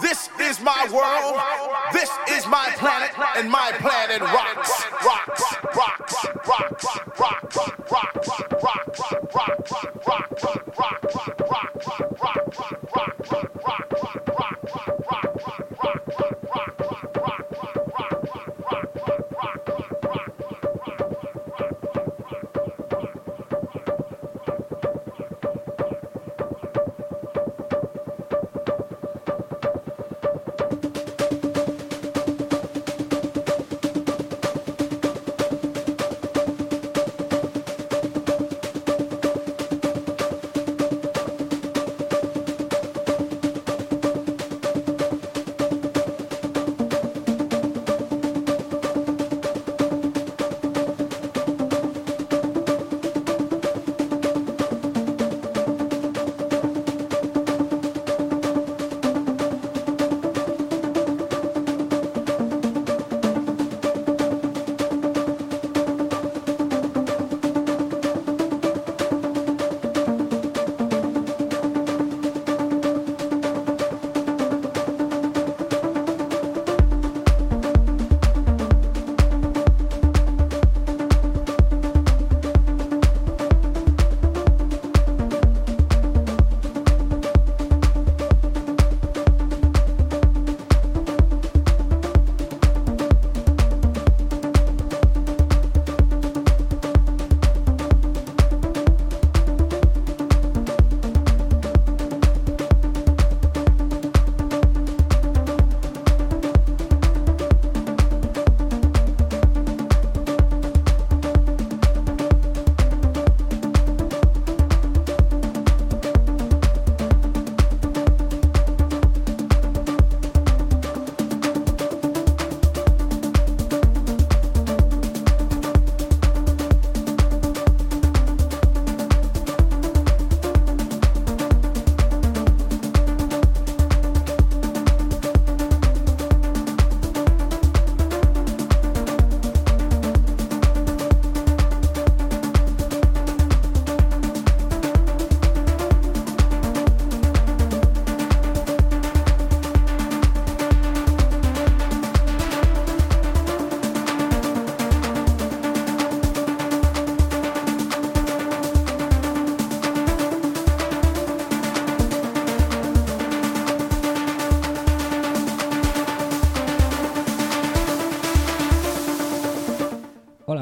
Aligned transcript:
This 0.00 0.28
is 0.40 0.60
my 0.60 0.86
world. 0.92 1.40
This 1.92 2.10
is 2.30 2.46
my 2.46 2.68
planet, 2.76 3.10
and 3.36 3.50
my 3.50 3.72
planet 3.78 4.20
rocks. 4.20 4.84
Rocks. 5.04 5.42
Rocks. 5.74 6.26
rocks, 6.46 6.84
rocks, 7.18 7.56
rocks, 7.90 7.90
rocks, 7.90 8.28
rocks, 8.62 9.00
rocks, 9.34 9.36
rocks, 9.36 9.72
rocks, 10.06 10.34
rocks, 10.76 11.16
rocks, 12.20 12.58
rocks, 12.58 13.56
rocks. 13.66 13.95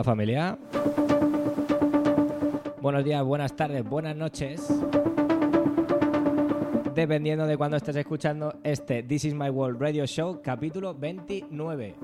Familia. 0.04 0.59
Buenos 2.81 3.04
días, 3.04 3.25
buenas 3.25 3.56
tardes, 3.56 3.82
buenas 3.82 4.15
noches. 4.15 4.69
Dependiendo 6.94 7.47
de 7.47 7.56
cuando 7.56 7.78
estés 7.78 7.97
escuchando 7.97 8.60
este 8.62 9.03
This 9.03 9.25
is 9.25 9.34
My 9.34 9.48
World 9.48 9.81
Radio 9.81 10.06
Show, 10.06 10.42
capítulo 10.42 10.94
29. 10.94 11.94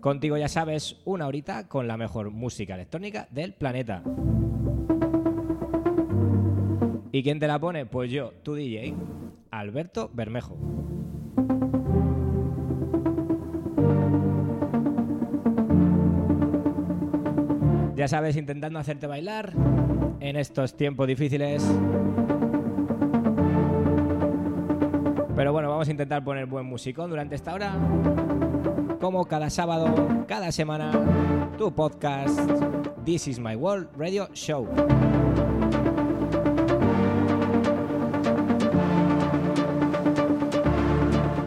Contigo 0.00 0.36
ya 0.36 0.48
sabes, 0.48 1.00
una 1.06 1.26
horita 1.26 1.66
con 1.66 1.88
la 1.88 1.96
mejor 1.96 2.30
música 2.30 2.74
electrónica 2.74 3.26
del 3.30 3.54
planeta. 3.54 4.02
¿Y 7.10 7.22
quién 7.22 7.40
te 7.40 7.48
la 7.48 7.58
pone? 7.58 7.86
Pues 7.86 8.10
yo, 8.10 8.32
tu 8.42 8.54
DJ, 8.54 8.94
Alberto 9.50 10.10
Bermejo. 10.12 10.85
Ya 17.96 18.08
sabes, 18.08 18.36
intentando 18.36 18.78
hacerte 18.78 19.06
bailar 19.06 19.54
en 20.20 20.36
estos 20.36 20.76
tiempos 20.76 21.08
difíciles. 21.08 21.66
Pero 25.34 25.52
bueno, 25.52 25.70
vamos 25.70 25.88
a 25.88 25.90
intentar 25.90 26.22
poner 26.22 26.44
buen 26.44 26.66
musicón 26.66 27.08
durante 27.08 27.36
esta 27.36 27.54
hora. 27.54 27.72
Como 29.00 29.24
cada 29.24 29.48
sábado, 29.48 30.24
cada 30.28 30.52
semana, 30.52 30.92
tu 31.56 31.72
podcast 31.74 32.38
This 33.06 33.28
is 33.28 33.38
My 33.38 33.56
World 33.56 33.88
Radio 33.96 34.28
Show. 34.34 34.68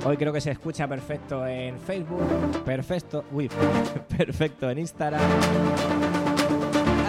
Hoy 0.04 0.18
creo 0.18 0.34
que 0.34 0.42
se 0.42 0.50
escucha 0.50 0.88
perfecto 0.88 1.46
en 1.46 1.78
Facebook, 1.78 2.64
perfecto, 2.66 3.24
uy, 3.32 3.48
perfecto 4.18 4.72
en 4.72 4.80
Instagram 4.80 6.29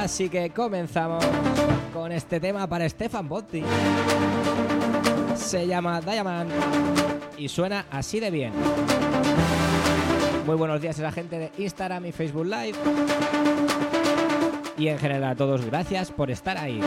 Así 0.00 0.30
que 0.30 0.48
comenzamos 0.48 1.22
con 1.92 2.10
este 2.10 2.40
tema 2.40 2.66
para 2.66 2.88
Stefan 2.88 3.28
Botti. 3.28 3.62
Se 5.34 5.66
llama 5.66 6.00
Diamond 6.00 6.50
y 7.36 7.48
suena 7.48 7.84
así 7.90 8.18
de 8.18 8.30
bien. 8.30 8.54
Muy 10.46 10.56
buenos 10.56 10.80
días 10.80 10.98
a 11.00 11.02
la 11.02 11.12
gente 11.12 11.38
de 11.38 11.52
Instagram 11.58 12.06
y 12.06 12.12
Facebook 12.12 12.46
Live. 12.46 12.78
Y 14.78 14.88
en 14.88 14.98
general 14.98 15.32
a 15.32 15.36
todos, 15.36 15.66
gracias 15.66 16.10
por 16.10 16.30
estar 16.30 16.56
ahí. 16.56 16.80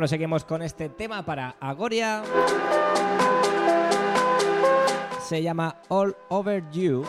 Nosotros 0.00 0.10
seguimos 0.16 0.44
con 0.46 0.62
este 0.62 0.88
tema 0.88 1.22
para 1.26 1.56
Agoria. 1.60 2.22
Se 5.22 5.42
llama 5.42 5.76
All 5.88 6.16
Over 6.30 6.64
You. 6.70 7.04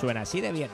Suena 0.00 0.22
así 0.22 0.40
de 0.40 0.50
bien. 0.50 0.70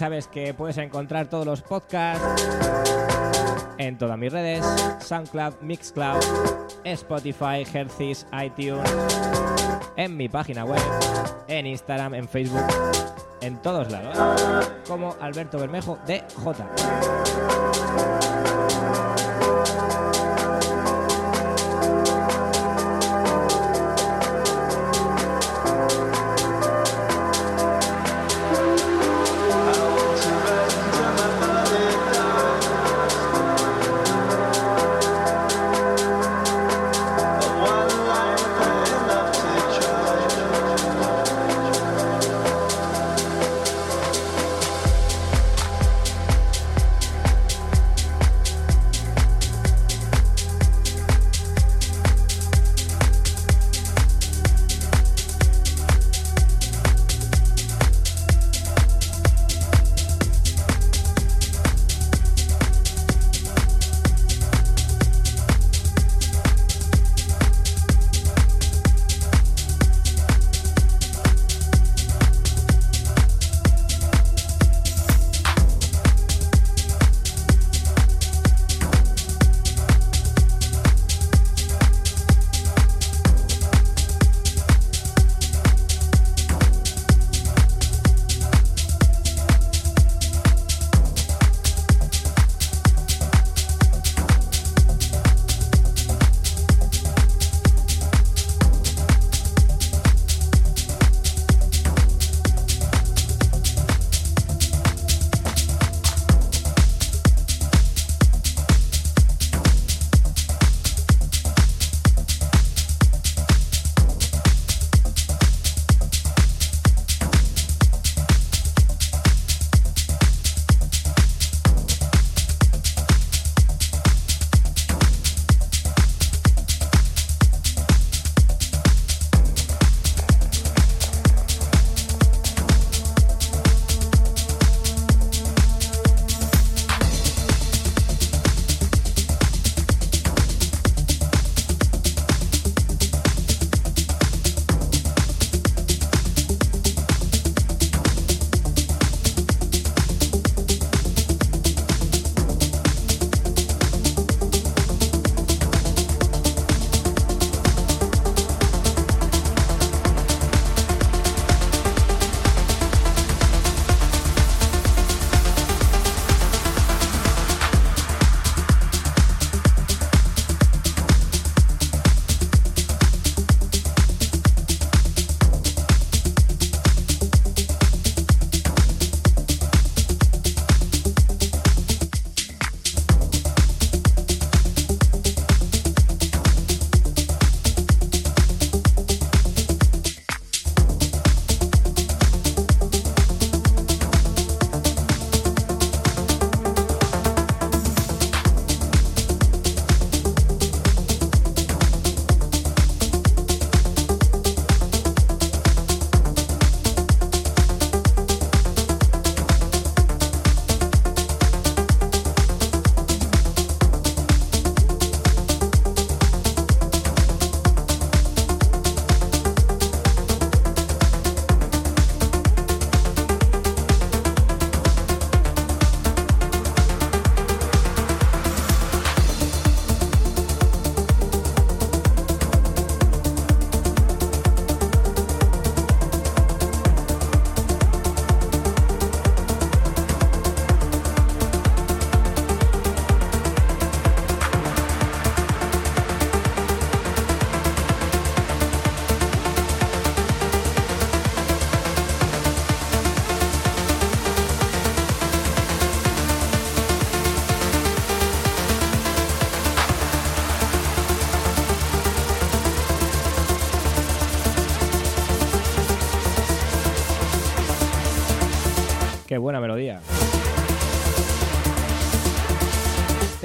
Sabes 0.00 0.28
que 0.28 0.54
puedes 0.54 0.78
encontrar 0.78 1.26
todos 1.26 1.44
los 1.44 1.60
podcasts 1.60 2.48
en 3.76 3.98
todas 3.98 4.16
mis 4.16 4.32
redes, 4.32 4.64
SoundCloud, 5.00 5.60
Mixcloud, 5.60 6.16
Spotify, 6.84 7.66
Hercis, 7.70 8.26
iTunes, 8.42 8.90
en 9.96 10.16
mi 10.16 10.30
página 10.30 10.64
web, 10.64 10.80
en 11.48 11.66
Instagram, 11.66 12.14
en 12.14 12.26
Facebook, 12.26 12.64
en 13.42 13.60
todos 13.60 13.92
lados, 13.92 14.16
como 14.88 15.14
Alberto 15.20 15.58
Bermejo 15.58 15.98
de 16.06 16.24
J. 16.34 16.66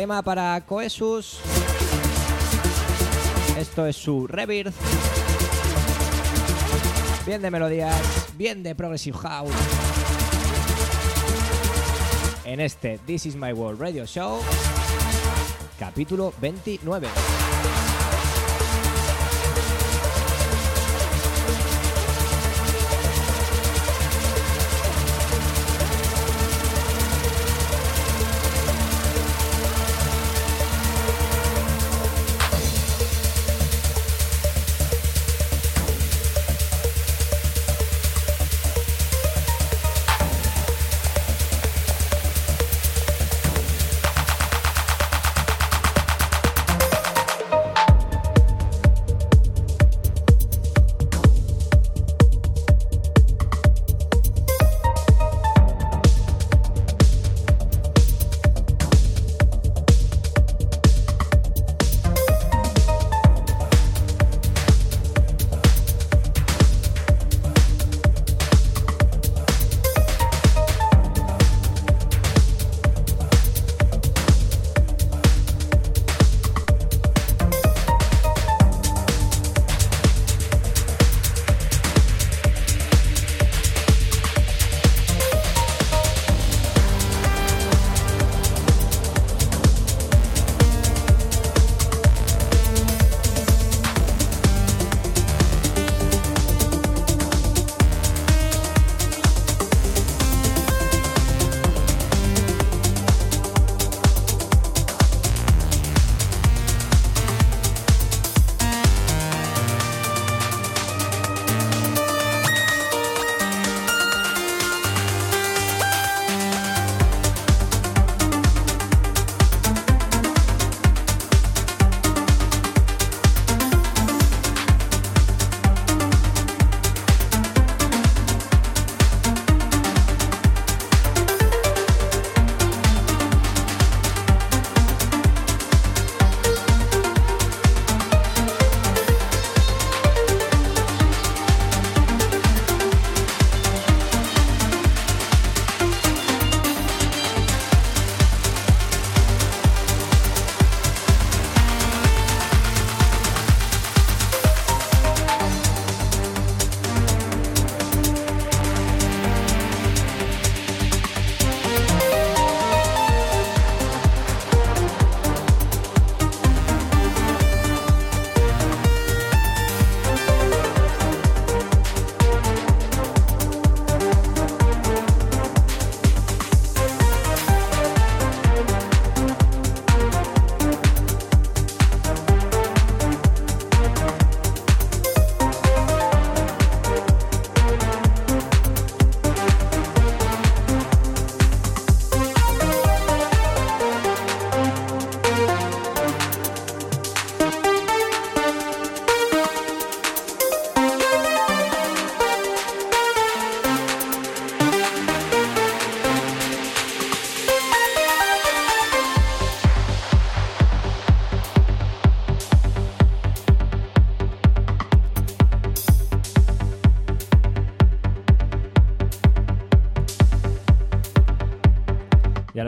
Para 0.07 0.61
Coesus. 0.67 1.39
Esto 3.57 3.87
es 3.87 3.95
su 3.95 4.27
Rebirth. 4.27 4.75
Bien 7.25 7.41
de 7.41 7.49
melodías, 7.49 7.95
bien 8.37 8.61
de 8.61 8.75
Progressive 8.75 9.17
House. 9.17 9.51
En 12.43 12.59
este 12.59 12.99
This 13.07 13.25
Is 13.25 13.35
My 13.35 13.51
World 13.51 13.81
Radio 13.81 14.05
Show, 14.05 14.41
capítulo 15.79 16.35
29. 16.39 17.07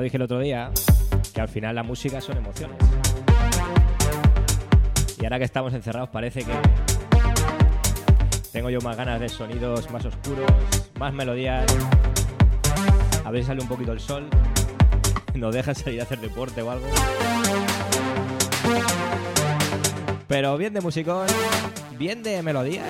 Dije 0.07 0.15
el 0.15 0.23
otro 0.23 0.39
día, 0.39 0.71
que 1.33 1.41
al 1.41 1.49
final 1.49 1.75
la 1.75 1.83
música 1.83 2.21
son 2.21 2.37
emociones. 2.37 2.77
Y 5.19 5.25
ahora 5.25 5.37
que 5.37 5.43
estamos 5.43 5.73
encerrados 5.73 6.07
parece 6.07 6.45
que 6.45 6.53
tengo 8.53 8.69
yo 8.69 8.79
más 8.79 8.95
ganas 8.95 9.19
de 9.19 9.27
sonidos 9.27 9.91
más 9.91 10.05
oscuros, 10.05 10.49
más 10.97 11.13
melodías. 11.13 11.65
A 13.25 13.31
ver 13.31 13.41
si 13.41 13.47
sale 13.47 13.61
un 13.61 13.67
poquito 13.67 13.91
el 13.91 13.99
sol. 13.99 14.29
Nos 15.35 15.53
deja 15.53 15.75
salir 15.75 15.99
a 15.99 16.03
hacer 16.03 16.21
deporte 16.21 16.61
o 16.61 16.71
algo. 16.71 16.87
Pero 20.29 20.57
bien 20.57 20.73
de 20.73 20.79
musicón, 20.79 21.27
bien 21.99 22.23
de 22.23 22.41
melodía. 22.41 22.85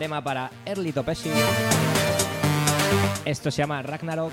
Tema 0.00 0.24
para 0.24 0.50
Early 0.66 0.90
Topesi. 0.90 1.30
Esto 3.24 3.50
se 3.50 3.62
llama 3.62 3.82
Ragnarok. 3.82 4.32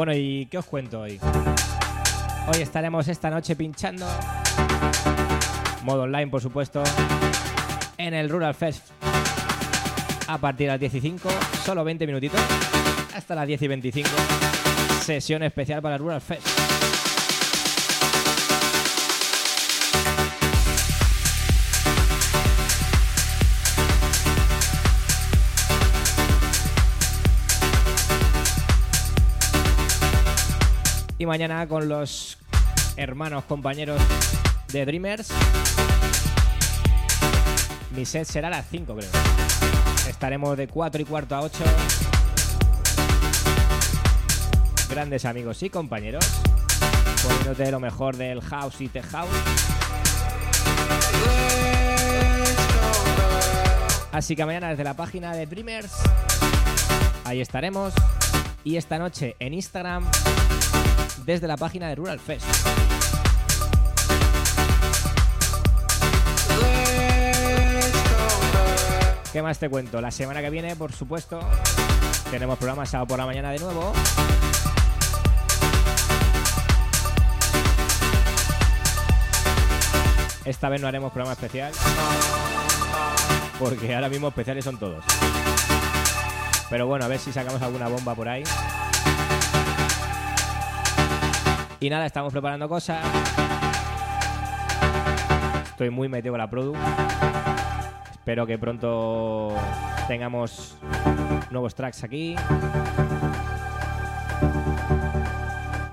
Bueno, 0.00 0.14
¿y 0.14 0.46
qué 0.46 0.56
os 0.56 0.64
cuento 0.64 1.00
hoy? 1.00 1.20
Hoy 2.46 2.62
estaremos 2.62 3.06
esta 3.06 3.28
noche 3.28 3.54
pinchando, 3.54 4.06
modo 5.82 6.04
online 6.04 6.28
por 6.28 6.40
supuesto, 6.40 6.82
en 7.98 8.14
el 8.14 8.30
Rural 8.30 8.54
Fest. 8.54 8.92
A 10.26 10.38
partir 10.38 10.70
de 10.70 10.78
las 10.78 10.90
15, 10.90 11.18
solo 11.66 11.84
20 11.84 12.06
minutitos, 12.06 12.40
hasta 13.14 13.34
las 13.34 13.46
10 13.46 13.60
y 13.60 13.68
25, 13.68 14.08
sesión 15.02 15.42
especial 15.42 15.82
para 15.82 15.96
el 15.96 16.00
Rural 16.00 16.22
Fest. 16.22 16.79
Y 31.20 31.26
mañana 31.26 31.68
con 31.68 31.86
los 31.86 32.38
hermanos 32.96 33.44
compañeros 33.44 34.00
de 34.72 34.86
Dreamers. 34.86 35.28
Mi 37.94 38.06
set 38.06 38.24
será 38.24 38.48
a 38.48 38.50
las 38.50 38.66
5, 38.70 38.96
creo. 38.96 39.10
Estaremos 40.08 40.56
de 40.56 40.66
4 40.66 41.02
y 41.02 41.04
cuarto 41.04 41.34
a 41.36 41.42
8. 41.42 41.58
Grandes 44.88 45.26
amigos 45.26 45.62
y 45.62 45.68
compañeros. 45.68 46.24
Poniéndote 47.22 47.70
lo 47.70 47.80
mejor 47.80 48.16
del 48.16 48.40
house 48.40 48.80
y 48.80 48.88
tech 48.88 49.04
house. 49.10 49.28
Así 54.10 54.34
que 54.34 54.46
mañana 54.46 54.70
desde 54.70 54.84
la 54.84 54.94
página 54.94 55.34
de 55.34 55.44
Dreamers. 55.44 55.92
Ahí 57.26 57.42
estaremos. 57.42 57.92
Y 58.64 58.78
esta 58.78 58.98
noche 58.98 59.36
en 59.38 59.52
Instagram 59.52 60.06
desde 61.24 61.46
la 61.46 61.56
página 61.56 61.88
de 61.88 61.94
Rural 61.94 62.18
Fest. 62.18 62.46
¿Qué 69.32 69.42
más 69.42 69.58
te 69.58 69.68
cuento? 69.68 70.00
La 70.00 70.10
semana 70.10 70.40
que 70.40 70.50
viene, 70.50 70.74
por 70.74 70.92
supuesto, 70.92 71.40
tenemos 72.30 72.58
programa 72.58 72.84
sábado 72.84 73.06
por 73.06 73.18
la 73.18 73.26
mañana 73.26 73.52
de 73.52 73.60
nuevo. 73.60 73.92
Esta 80.44 80.68
vez 80.68 80.80
no 80.80 80.88
haremos 80.88 81.12
programa 81.12 81.34
especial. 81.34 81.72
Porque 83.60 83.94
ahora 83.94 84.08
mismo 84.08 84.28
especiales 84.28 84.64
son 84.64 84.78
todos. 84.78 85.04
Pero 86.68 86.86
bueno, 86.86 87.04
a 87.04 87.08
ver 87.08 87.20
si 87.20 87.32
sacamos 87.32 87.62
alguna 87.62 87.86
bomba 87.88 88.14
por 88.16 88.28
ahí. 88.28 88.42
Y 91.82 91.88
nada, 91.88 92.04
estamos 92.04 92.30
preparando 92.30 92.68
cosas. 92.68 93.02
Estoy 95.64 95.88
muy 95.88 96.10
metido 96.10 96.34
con 96.34 96.38
la 96.38 96.50
produ. 96.50 96.74
Espero 98.10 98.46
que 98.46 98.58
pronto 98.58 99.54
tengamos 100.06 100.76
nuevos 101.50 101.74
tracks 101.74 102.04
aquí. 102.04 102.36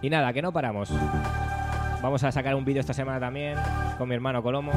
Y 0.01 0.09
nada, 0.09 0.33
que 0.33 0.41
no 0.41 0.51
paramos. 0.51 0.91
Vamos 2.01 2.21
a 2.25 2.33
sacar 2.33 2.53
un 2.55 2.65
vídeo 2.65 2.81
esta 2.81 2.93
semana 2.93 3.21
también 3.21 3.55
con 3.97 4.09
mi 4.09 4.15
hermano 4.15 4.43
Colomo. 4.43 4.73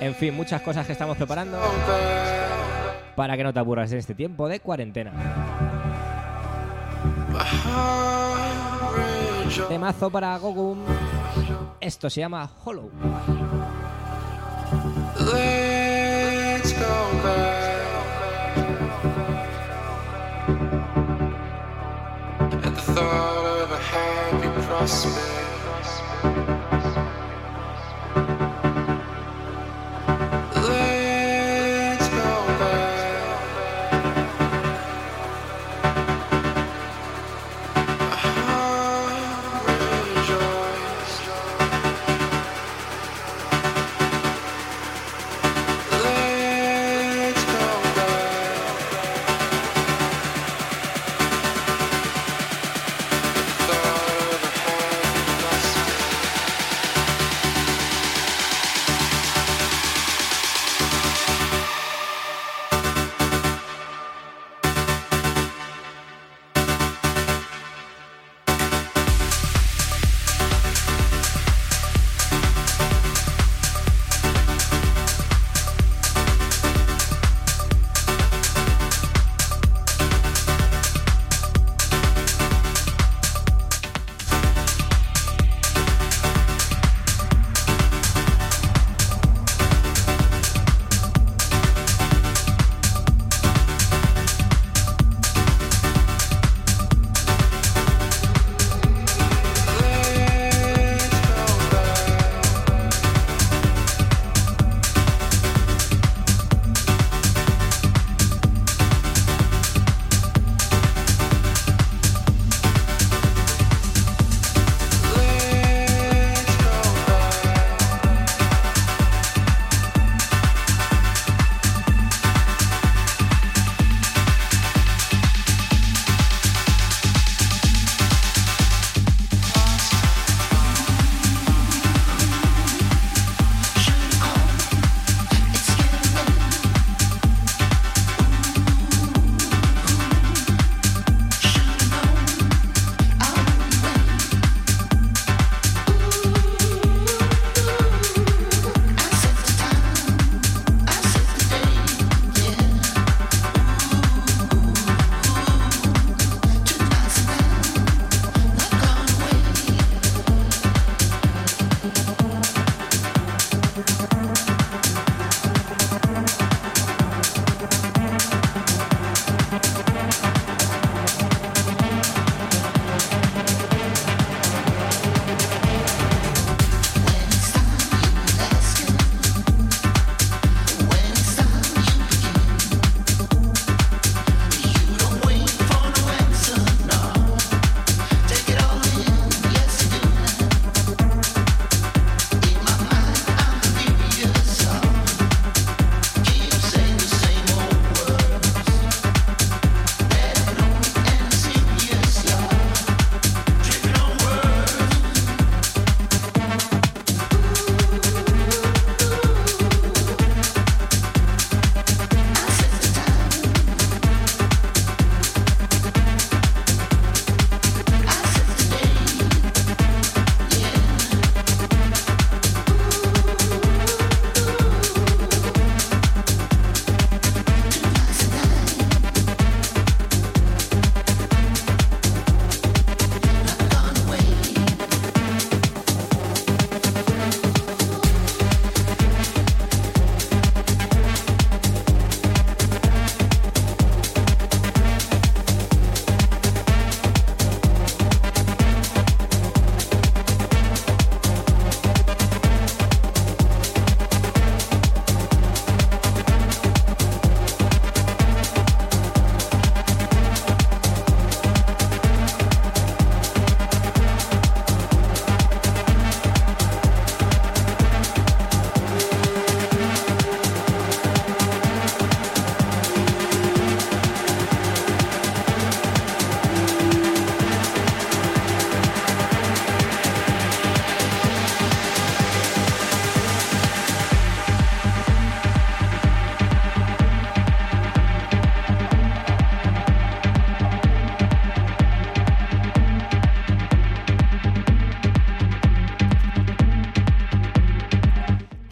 En 0.00 0.16
fin, 0.16 0.34
muchas 0.34 0.60
cosas 0.62 0.84
que 0.84 0.92
estamos 0.92 1.16
preparando 1.16 1.60
para 3.14 3.36
que 3.36 3.44
no 3.44 3.52
te 3.52 3.60
aburras 3.60 3.92
en 3.92 3.98
este 3.98 4.16
tiempo 4.16 4.48
de 4.48 4.58
cuarentena. 4.58 5.12
Temazo 9.64 10.10
para 10.10 10.38
Gogum. 10.38 10.78
Esto 11.80 12.10
se 12.10 12.20
llama 12.20 12.50
Hollow. 12.64 12.90
Let's 15.18 16.72
go 16.74 17.22
back. 17.22 17.56
At 22.64 22.74
the 22.74 22.82
thought 22.92 23.62
of 23.62 23.72
a 23.72 23.78
happy 23.78 24.66
prospect. 24.66 25.45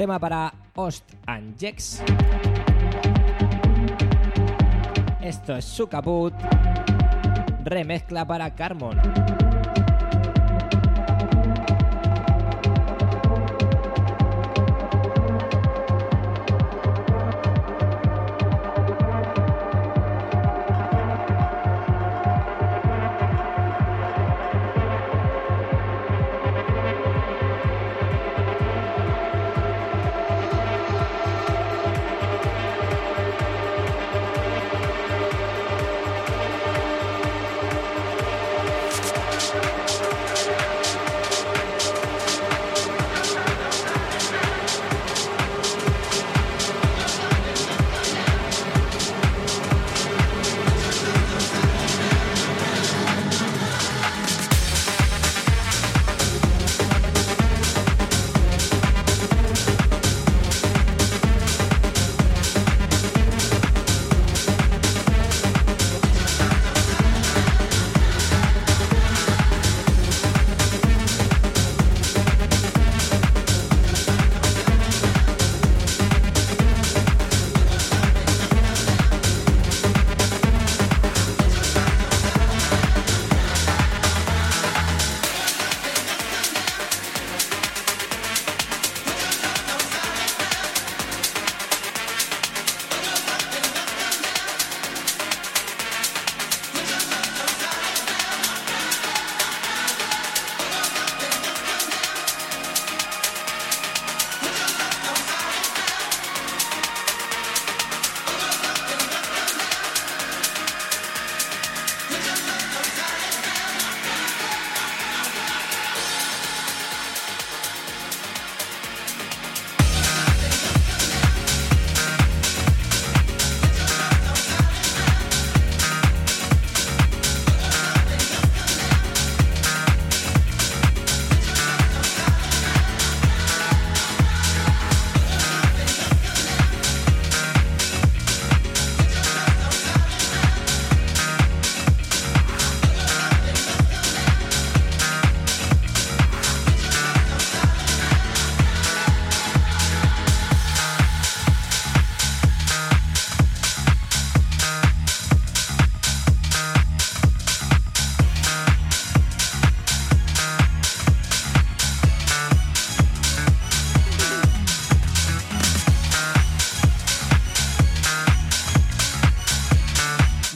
Tema 0.04 0.18
para 0.18 0.52
Ost 0.74 1.02
and 1.24 1.58
Jex. 1.58 2.02
Esto 5.22 5.56
es 5.56 5.64
su 5.64 5.86
caput. 5.86 6.34
Remezcla 7.64 8.26
para 8.26 8.54
Carmon. 8.54 9.00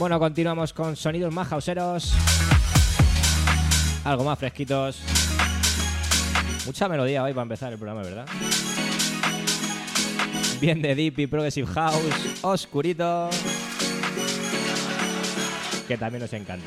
Bueno, 0.08 0.20
continuamos 0.20 0.72
con 0.72 0.96
sonidos 0.96 1.34
más 1.34 1.52
hauseros. 1.52 2.14
Algo 4.04 4.24
más 4.24 4.38
fresquitos. 4.38 5.02
Mucha 6.64 6.88
melodía 6.88 7.22
hoy 7.22 7.34
para 7.34 7.42
empezar 7.42 7.70
el 7.74 7.78
programa, 7.78 8.00
¿verdad? 8.00 8.26
Bien 10.62 10.80
de 10.80 10.94
Deep 10.94 11.18
y 11.18 11.26
Progressive 11.26 11.66
House, 11.66 12.38
oscurito. 12.40 13.28
Que 15.86 15.98
también 15.98 16.22
nos 16.22 16.32
encanta. 16.32 16.66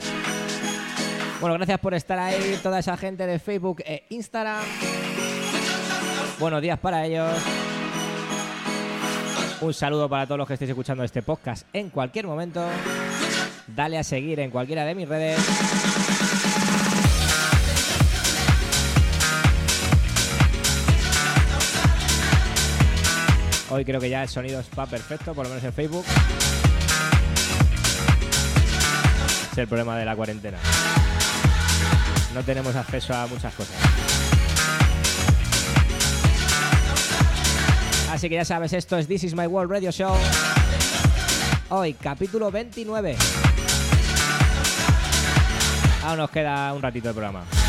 Bueno, 1.39 1.56
gracias 1.56 1.80
por 1.80 1.95
estar 1.95 2.19
ahí, 2.19 2.60
toda 2.62 2.77
esa 2.77 2.95
gente 2.95 3.25
de 3.25 3.39
Facebook 3.39 3.82
e 3.84 4.06
Instagram. 4.10 4.63
Buenos 6.39 6.62
días 6.62 6.77
para 6.77 7.08
ellos. 7.08 7.32
Un 9.62 9.73
saludo 9.73 10.08
para 10.08 10.27
todos 10.27 10.38
los 10.38 10.47
que 10.47 10.54
estéis 10.54 10.69
escuchando 10.69 11.04
este 11.04 11.23
podcast 11.23 11.67
en 11.73 11.89
cualquier 11.89 12.27
momento. 12.27 12.63
Dale 13.67 13.97
a 13.97 14.04
seguir 14.04 14.39
en 14.39 14.52
cualquiera 14.52 14.86
de 14.86 14.95
mis 14.95 15.08
redes. 15.08 15.39
Hoy 23.69 23.86
creo 23.86 24.02
que 24.02 24.10
ya 24.10 24.24
el 24.24 24.28
sonido 24.28 24.60
está 24.60 24.86
perfecto, 24.86 25.34
por 25.34 25.45
lo 25.45 25.50
menos 25.50 25.63
en 25.63 25.71
Facebook. 25.71 26.04
Es 29.52 29.58
el 29.58 29.67
problema 29.67 29.97
de 29.97 30.06
la 30.06 30.15
cuarentena. 30.15 30.58
No 32.34 32.43
tenemos 32.43 32.76
acceso 32.76 33.13
a 33.13 33.28
muchas 33.28 33.54
cosas. 33.54 33.76
Así 38.12 38.28
que 38.28 38.36
ya 38.36 38.45
sabes, 38.45 38.74
esto 38.74 38.97
es 38.97 39.08
This 39.08 39.24
Is 39.24 39.36
My 39.36 39.47
World 39.47 39.71
Radio 39.71 39.91
Show. 39.91 40.13
Hoy, 41.69 41.93
capítulo 41.93 42.52
29. 42.52 43.15
Aún 46.03 46.17
nos 46.17 46.31
queda 46.31 46.73
un 46.73 46.81
ratito 46.81 47.09
de 47.09 47.13
programa. 47.13 47.61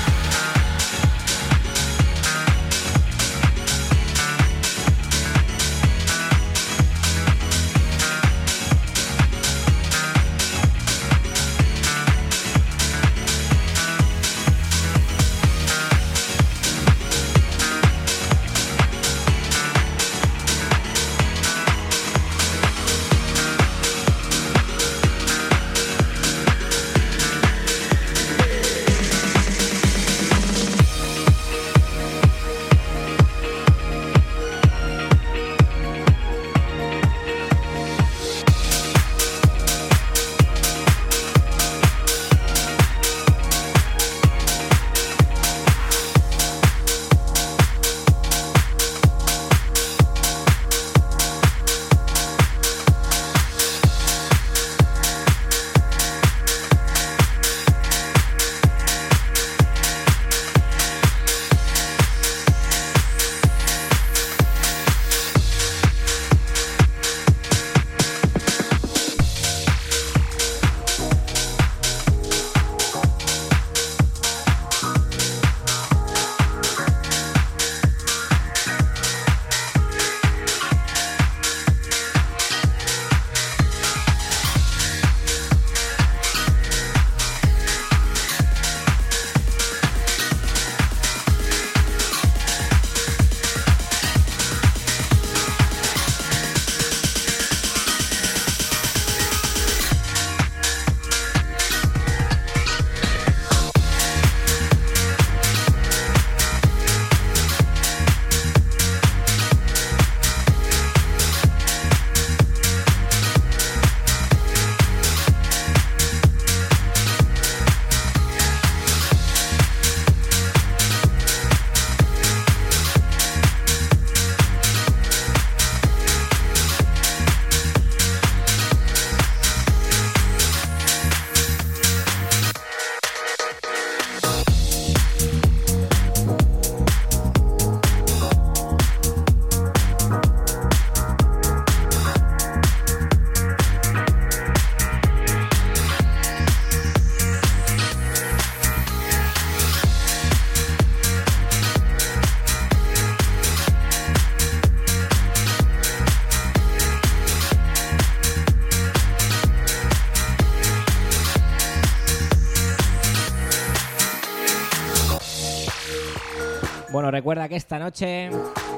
Recuerda 167.12 167.46
que 167.46 167.57
esta 167.57 167.79
noche 167.79 168.31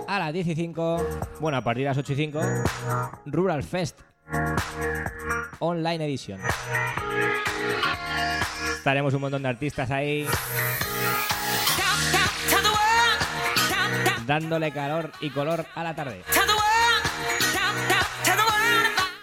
a 0.08 0.18
las 0.18 0.32
10 0.32 0.48
y 0.48 0.54
5, 0.56 1.06
bueno, 1.40 1.56
a 1.56 1.62
partir 1.62 1.84
de 1.84 1.90
las 1.90 1.98
8 1.98 2.12
y 2.14 2.16
5, 2.16 2.40
Rural 3.26 3.62
Fest 3.62 4.00
Online 5.60 6.04
Edition. 6.04 6.40
Estaremos 8.76 9.14
un 9.14 9.20
montón 9.20 9.40
de 9.44 9.48
artistas 9.48 9.88
ahí 9.92 10.26
dándole 14.26 14.72
calor 14.72 15.12
y 15.20 15.30
color 15.30 15.64
a 15.72 15.84
la 15.84 15.94
tarde. 15.94 16.24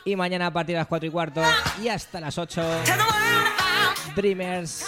Y 0.06 0.16
mañana 0.16 0.48
a 0.48 0.54
partir 0.54 0.76
de 0.76 0.80
las 0.80 0.88
4 0.88 1.08
y 1.08 1.12
cuarto 1.12 1.44
y 1.84 1.90
hasta 1.90 2.22
las 2.22 2.38
8, 2.38 2.64
Dreamers 4.16 4.86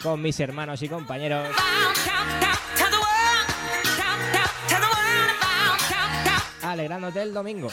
con 0.00 0.22
mis 0.22 0.38
hermanos 0.38 0.80
y 0.82 0.88
compañeros. 0.88 1.48
Alegrándote 6.76 7.22
el 7.22 7.32
domingo. 7.32 7.68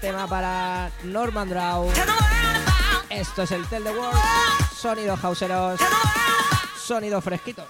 Tema 0.00 0.26
para 0.26 0.90
Norman 1.04 1.48
Draw. 1.48 1.92
Esto 3.08 3.42
es 3.42 3.52
el 3.52 3.64
Tell 3.68 3.84
the 3.84 3.92
World. 3.92 4.18
Sonido 4.76 5.16
hauseros. 5.22 5.78
Sonido 6.76 7.20
fresquito. 7.20 7.64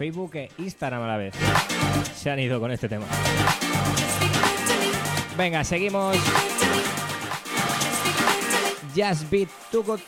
Facebook 0.00 0.34
e 0.36 0.48
Instagram 0.56 1.02
a 1.02 1.06
la 1.08 1.16
vez. 1.18 1.34
Se 2.16 2.30
han 2.30 2.40
ido 2.40 2.58
con 2.58 2.70
este 2.70 2.88
tema. 2.88 3.04
Venga, 5.36 5.62
seguimos. 5.62 6.16
Just 8.96 9.30
Beat 9.30 9.50
Too 9.70 9.82
Good. 9.82 10.00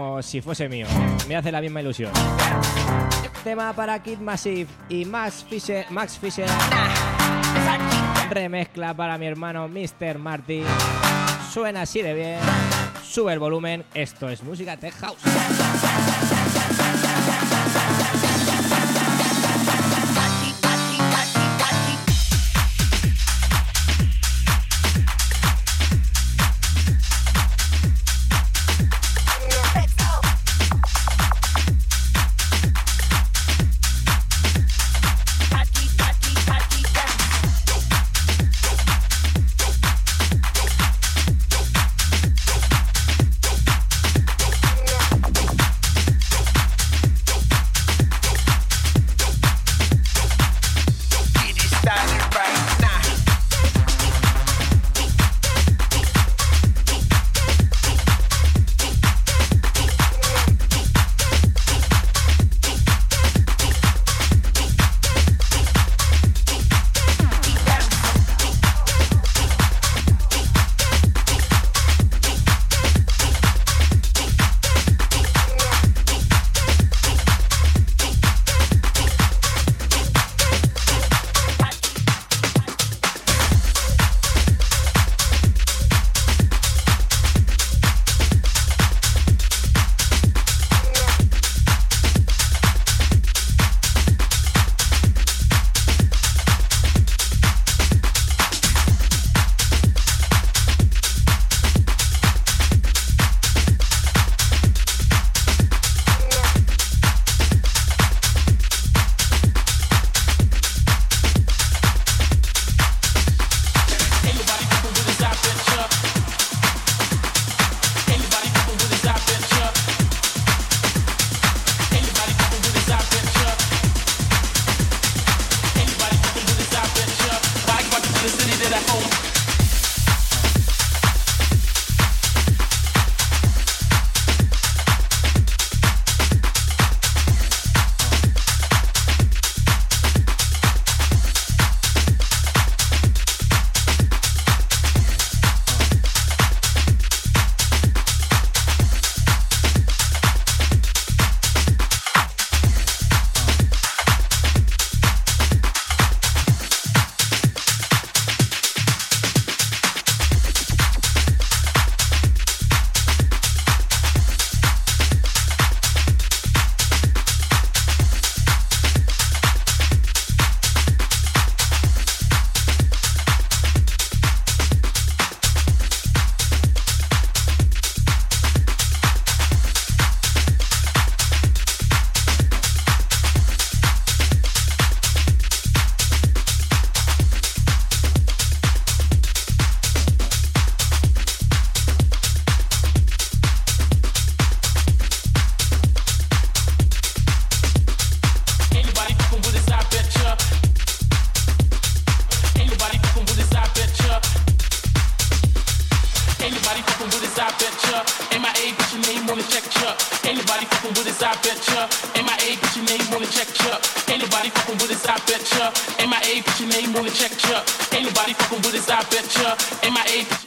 Como 0.00 0.22
si 0.22 0.40
fuese 0.40 0.68
mío. 0.68 0.86
Me 1.28 1.36
hace 1.36 1.52
la 1.52 1.60
misma 1.60 1.82
ilusión. 1.82 2.10
Tema 3.44 3.72
para 3.74 4.02
Kid 4.02 4.18
Massive 4.18 4.66
y 4.88 5.04
Max 5.04 5.44
Fisher. 5.48 5.86
Max 5.90 6.18
Fisher. 6.18 6.46
Remezcla 8.30 8.94
para 8.94 9.18
mi 9.18 9.26
hermano 9.26 9.68
Mr. 9.68 10.18
Marty. 10.18 10.62
Suena 11.52 11.82
así 11.82 12.00
de 12.00 12.14
bien. 12.14 12.38
Sube 13.04 13.32
el 13.32 13.38
volumen. 13.38 13.84
Esto 13.92 14.28
es 14.28 14.42
música 14.42 14.76
Tech 14.76 14.94
House. 14.94 15.18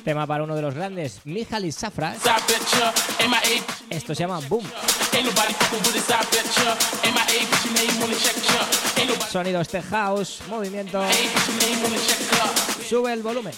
Tema 0.03 0.25
para 0.25 0.43
uno 0.43 0.55
de 0.55 0.61
los 0.63 0.73
grandes, 0.73 1.19
Mihaly 1.25 1.71
Safra. 1.71 2.15
Esto 3.89 4.15
se 4.15 4.23
llama 4.23 4.39
Boom. 4.49 4.65
Sonidos 9.31 9.69
de 9.71 9.81
house, 9.83 10.39
movimiento. 10.49 11.01
Sube 12.89 13.13
el 13.13 13.21
volumen. 13.21 13.53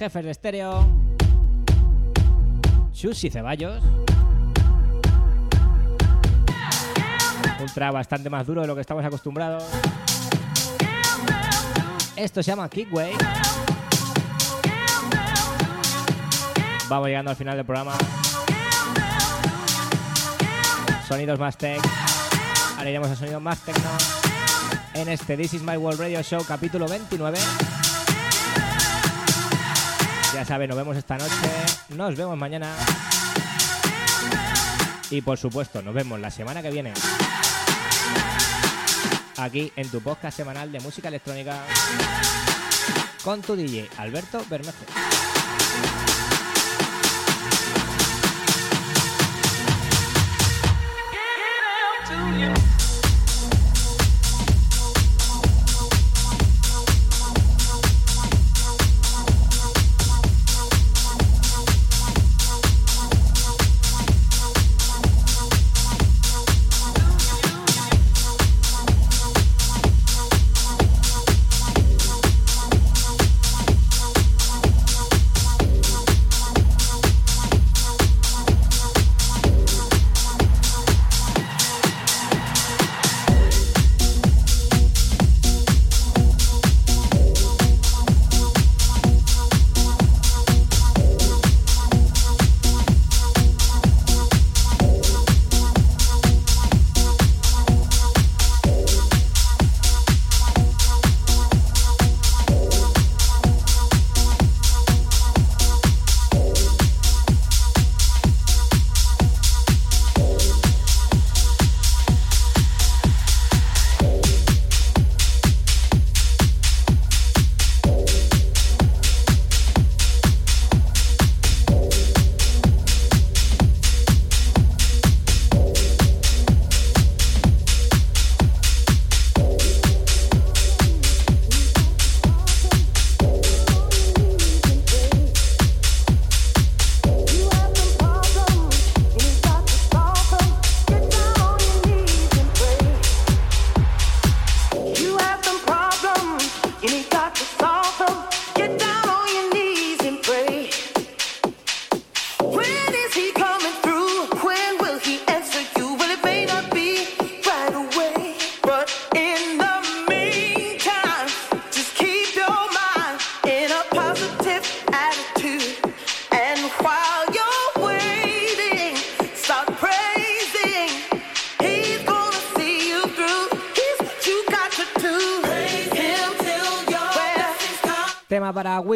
Jefes 0.00 0.24
de 0.24 0.30
estéreo. 0.30 0.88
Chus 2.90 3.22
y 3.22 3.28
Ceballos. 3.28 3.82
Un 7.60 7.66
trap 7.74 7.92
bastante 7.92 8.30
más 8.30 8.46
duro 8.46 8.62
de 8.62 8.66
lo 8.66 8.74
que 8.74 8.80
estamos 8.80 9.04
acostumbrados. 9.04 9.62
Esto 12.16 12.42
se 12.42 12.50
llama 12.50 12.70
Kickway. 12.70 13.12
Vamos 16.88 17.08
llegando 17.08 17.32
al 17.32 17.36
final 17.36 17.56
del 17.56 17.66
programa. 17.66 17.92
Sonidos 21.06 21.38
más 21.38 21.58
tech. 21.58 21.78
Ahora 22.78 22.88
iremos 22.88 23.10
a 23.10 23.16
sonidos 23.16 23.42
más 23.42 23.58
techno. 23.58 23.90
En 24.94 25.10
este 25.10 25.36
This 25.36 25.52
is 25.52 25.62
My 25.62 25.76
World 25.76 26.00
Radio 26.00 26.22
Show 26.22 26.42
capítulo 26.46 26.88
29. 26.88 27.38
Ya 30.32 30.44
saben, 30.44 30.68
nos 30.68 30.78
vemos 30.78 30.96
esta 30.96 31.18
noche. 31.18 31.34
Nos 31.90 32.16
vemos 32.16 32.36
mañana. 32.36 32.72
Y 35.10 35.20
por 35.22 35.36
supuesto, 35.36 35.82
nos 35.82 35.92
vemos 35.92 36.20
la 36.20 36.30
semana 36.30 36.62
que 36.62 36.70
viene. 36.70 36.92
Aquí 39.38 39.72
en 39.74 39.88
tu 39.90 40.00
podcast 40.00 40.36
semanal 40.36 40.70
de 40.70 40.78
música 40.80 41.08
electrónica. 41.08 41.64
Con 43.24 43.42
tu 43.42 43.56
DJ 43.56 43.88
Alberto 43.98 44.44
Bermejo. 44.48 44.84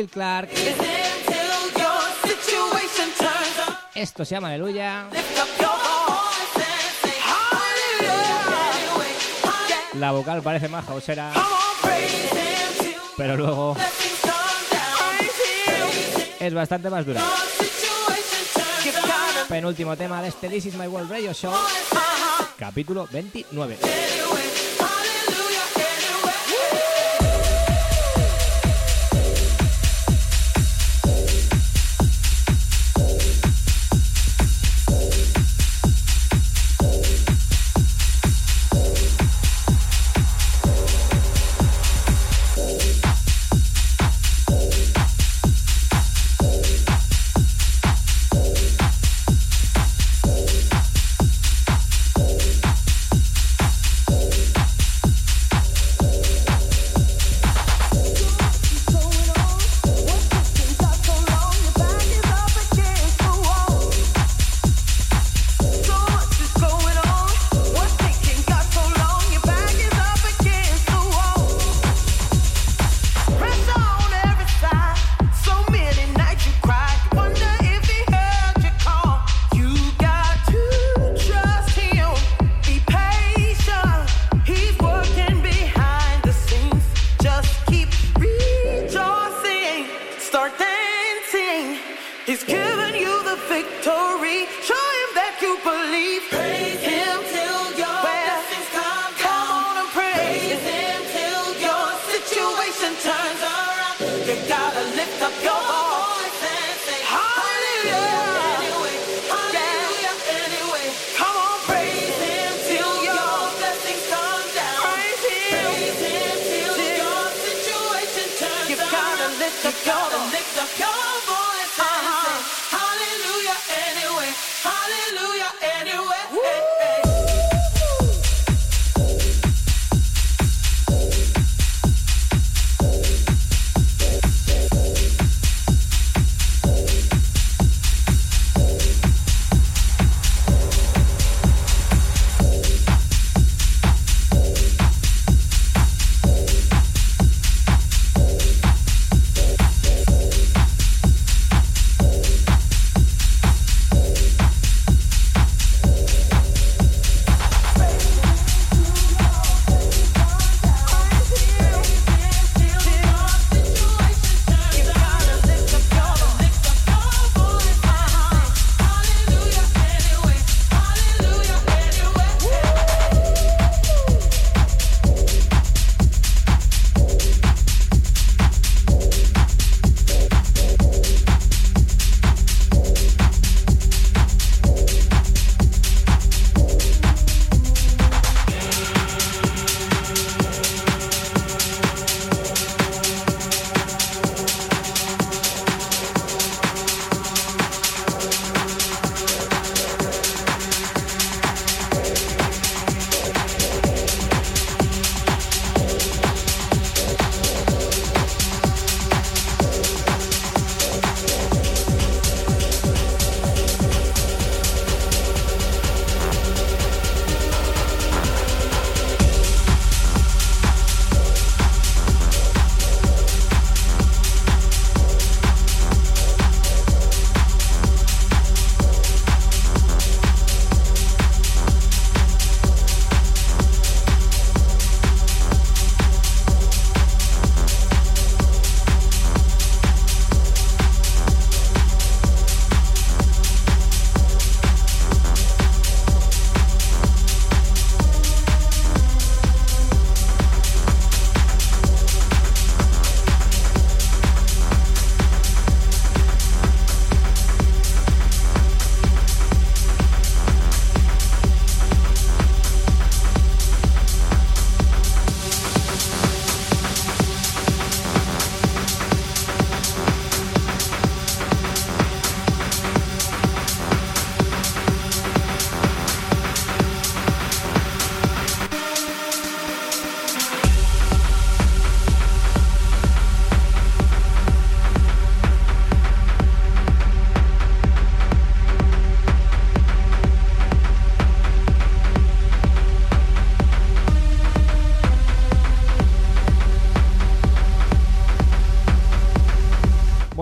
Clark. 0.09 0.51
Esto 3.95 4.25
se 4.25 4.35
llama 4.35 4.49
Aleluya. 4.49 5.07
La 9.95 10.11
vocal 10.11 10.43
parece 10.43 10.69
más 10.69 10.85
jausera. 10.85 11.33
Pero 13.17 13.37
luego 13.37 13.77
es 16.41 16.55
bastante 16.55 16.91
más 16.91 17.07
dura. 17.07 17.23
Penúltimo 19.49 19.97
tema 19.97 20.21
de 20.21 20.29
este 20.29 20.49
This 20.49 20.67
is 20.67 20.75
My 20.75 20.87
World 20.87 21.11
Radio 21.11 21.33
Show. 21.33 21.55
Capítulo 22.59 23.09
29. 23.11 24.24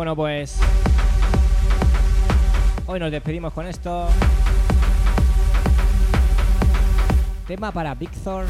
Bueno, 0.02 0.16
pues 0.16 0.58
hoy 2.86 2.98
nos 2.98 3.12
despedimos 3.12 3.52
con 3.52 3.68
esto. 3.68 4.08
Tema 7.46 7.70
para 7.70 7.94
Big 7.94 8.10
Thor. 8.10 8.44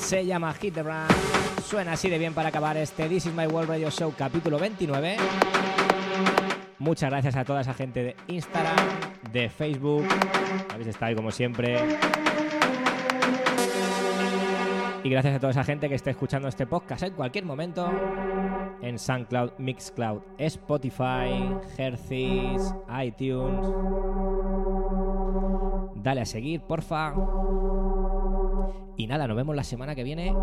Se 0.00 0.26
llama 0.26 0.52
Hit 0.54 0.74
the 0.74 0.82
Run. 0.82 1.06
Suena 1.64 1.92
así 1.92 2.10
de 2.10 2.18
bien 2.18 2.34
para 2.34 2.48
acabar 2.48 2.76
este 2.76 3.08
This 3.08 3.26
is 3.26 3.32
My 3.32 3.46
World 3.46 3.70
Radio 3.70 3.92
Show 3.92 4.12
capítulo 4.18 4.58
29. 4.58 5.16
Muchas 6.80 7.10
gracias 7.10 7.36
a 7.36 7.44
toda 7.44 7.60
esa 7.60 7.74
gente 7.74 8.02
de 8.02 8.16
Instagram, 8.26 8.74
de 9.30 9.48
Facebook. 9.48 10.04
Habéis 10.72 10.88
estado 10.88 11.10
ahí 11.10 11.14
como 11.14 11.30
siempre. 11.30 11.78
Y 15.02 15.08
gracias 15.08 15.36
a 15.36 15.40
toda 15.40 15.50
esa 15.52 15.64
gente 15.64 15.88
que 15.88 15.94
esté 15.94 16.10
escuchando 16.10 16.48
este 16.48 16.66
podcast 16.66 17.02
en 17.04 17.14
cualquier 17.14 17.44
momento 17.44 17.90
en 18.82 18.98
SoundCloud, 18.98 19.52
Mixcloud, 19.58 20.20
Spotify, 20.38 21.56
Hercis, 21.78 22.74
iTunes. 23.02 23.66
Dale 25.96 26.20
a 26.20 26.26
seguir, 26.26 26.60
porfa. 26.62 27.14
Y 28.96 29.06
nada, 29.06 29.26
nos 29.26 29.36
vemos 29.36 29.56
la 29.56 29.64
semana 29.64 29.94
que 29.94 30.04
viene. 30.04 30.34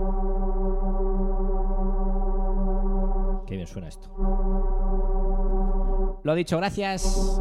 Qué 3.45 3.55
bien 3.55 3.67
suena 3.67 3.87
esto. 3.87 4.09
Lo 6.23 6.35
dicho, 6.35 6.57
gracias. 6.57 7.39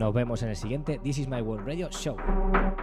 Nos 0.00 0.14
vemos 0.14 0.42
en 0.42 0.48
el 0.48 0.56
siguiente 0.56 0.98
This 0.98 1.18
is 1.18 1.28
My 1.28 1.42
World 1.42 1.66
Radio 1.66 1.90
Show. 1.90 2.16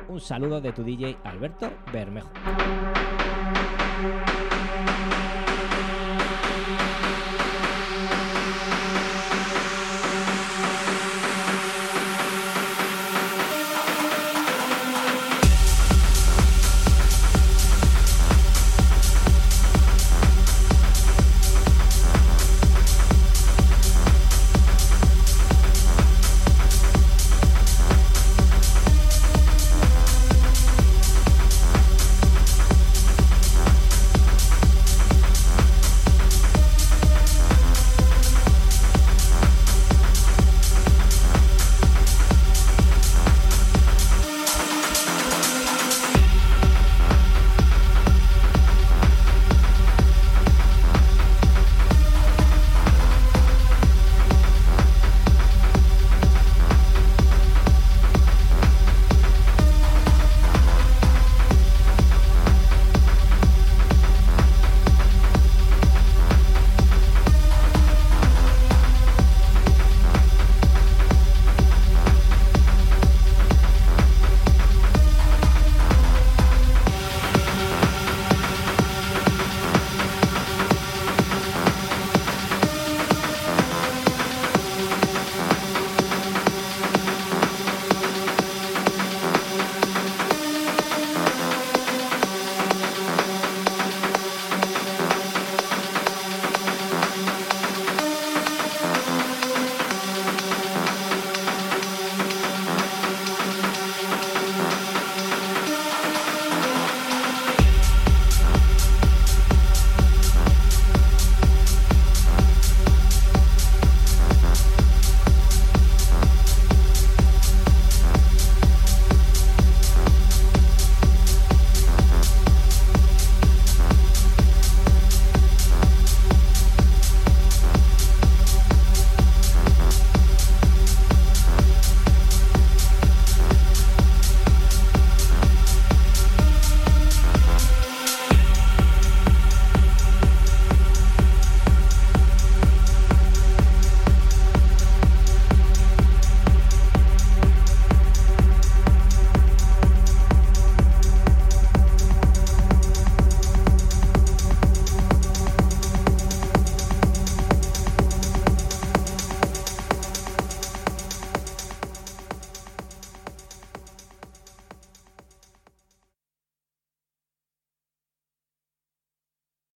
Un 0.07 0.21
saludo 0.21 0.61
de 0.61 0.71
tu 0.71 0.83
DJ 0.83 1.17
Alberto 1.23 1.73
Bermejo. 1.91 2.29